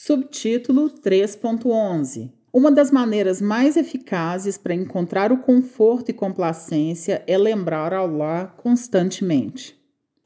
[0.00, 7.92] Subtítulo 3.11 Uma das maneiras mais eficazes para encontrar o conforto e complacência é lembrar
[7.92, 9.76] Allah constantemente.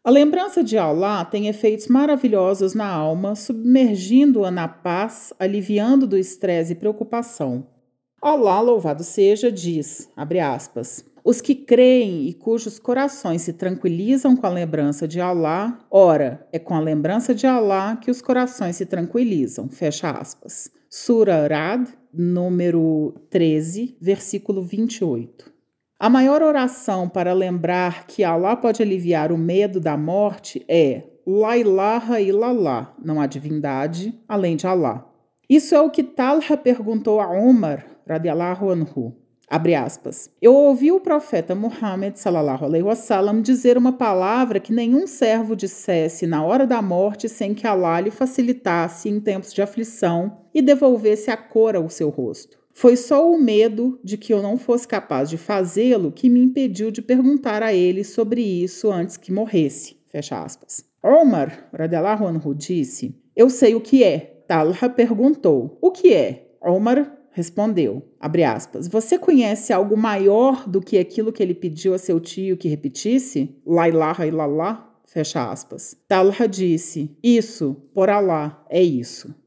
[0.04, 6.75] A lembrança de Allah tem efeitos maravilhosos na alma, submergindo-a na paz, aliviando do estresse
[6.75, 7.66] e preocupação.
[8.20, 14.46] Allah, louvado seja, diz, abre aspas, os que creem e cujos corações se tranquilizam com
[14.46, 18.87] a lembrança de Allah, ora, é com a lembrança de Allah que os corações se
[18.87, 19.69] tranquilizam.
[19.69, 20.70] Fecha aspas.
[20.91, 25.52] Sura Rad, número 13, versículo 28.
[25.98, 31.57] A maior oração para lembrar que Allah pode aliviar o medo da morte é La
[31.57, 35.07] ilaha illallah, não há divindade além de Allah.
[35.48, 39.21] Isso é o que Talha perguntou a Umar, radiallahu anhu.
[39.48, 40.30] Abre aspas.
[40.41, 46.27] Eu ouvi o profeta Muhammad sallallahu alaihi wasallam dizer uma palavra que nenhum servo dissesse
[46.27, 51.30] na hora da morte sem que Allah lhe facilitasse em tempos de aflição e devolvesse
[51.30, 52.59] a cor ao seu rosto.
[52.73, 56.90] Foi só o medo de que eu não fosse capaz de fazê-lo que me impediu
[56.90, 59.98] de perguntar a ele sobre isso antes que morresse.
[60.09, 60.85] Fecha aspas.
[61.02, 64.44] Omar, radiallahu anhu, disse: Eu sei o que é.
[64.48, 66.48] Talha perguntou: O que é?
[66.60, 72.21] Omar respondeu, aspas, você conhece algo maior do que aquilo que ele pediu a seu
[72.21, 73.56] tio que repetisse?
[73.66, 74.88] La ilaha illallah?
[75.05, 75.97] Fecha aspas.
[76.09, 79.34] Talha disse, isso, por Allah, é isso.